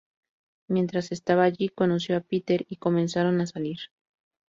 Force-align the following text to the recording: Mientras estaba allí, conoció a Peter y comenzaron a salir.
Mientras 0.67 1.11
estaba 1.11 1.43
allí, 1.43 1.69
conoció 1.69 2.17
a 2.17 2.21
Peter 2.21 2.65
y 2.67 2.77
comenzaron 2.77 3.39
a 3.39 3.45
salir. 3.45 3.77